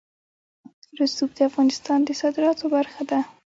[0.99, 3.19] رسوب د افغانستان د صادراتو برخه ده.